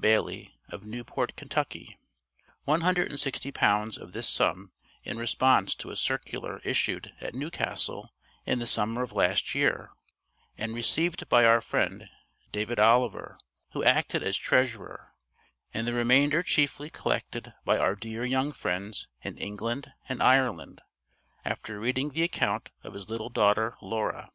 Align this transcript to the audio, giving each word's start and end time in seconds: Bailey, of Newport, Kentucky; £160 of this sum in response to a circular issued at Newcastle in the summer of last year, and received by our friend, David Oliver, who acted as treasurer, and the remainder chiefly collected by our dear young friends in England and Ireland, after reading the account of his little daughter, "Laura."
Bailey, 0.00 0.56
of 0.70 0.84
Newport, 0.84 1.36
Kentucky; 1.36 2.00
£160 2.66 3.96
of 3.96 4.12
this 4.12 4.28
sum 4.28 4.72
in 5.04 5.18
response 5.18 5.72
to 5.76 5.92
a 5.92 5.96
circular 5.96 6.58
issued 6.64 7.14
at 7.20 7.32
Newcastle 7.32 8.10
in 8.44 8.58
the 8.58 8.66
summer 8.66 9.04
of 9.04 9.12
last 9.12 9.54
year, 9.54 9.90
and 10.58 10.74
received 10.74 11.28
by 11.28 11.44
our 11.44 11.60
friend, 11.60 12.08
David 12.50 12.80
Oliver, 12.80 13.38
who 13.70 13.84
acted 13.84 14.24
as 14.24 14.36
treasurer, 14.36 15.12
and 15.72 15.86
the 15.86 15.94
remainder 15.94 16.42
chiefly 16.42 16.90
collected 16.90 17.54
by 17.64 17.78
our 17.78 17.94
dear 17.94 18.24
young 18.24 18.50
friends 18.50 19.06
in 19.22 19.38
England 19.38 19.92
and 20.08 20.20
Ireland, 20.20 20.80
after 21.44 21.78
reading 21.78 22.10
the 22.10 22.24
account 22.24 22.70
of 22.82 22.94
his 22.94 23.08
little 23.08 23.30
daughter, 23.30 23.76
"Laura." 23.80 24.32